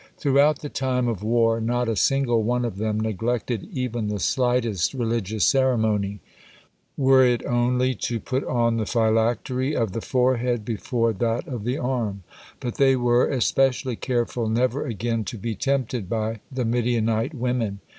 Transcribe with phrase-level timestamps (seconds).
[0.17, 4.95] Throughout the time of war not a single one of them neglected even the slightest
[4.95, 6.21] religious ceremony,
[6.97, 11.77] were it only to put on the phylactery of the forehead before that of the
[11.77, 12.23] arm.
[12.59, 17.79] But they were especially careful never again to be tempted by the Midianite women.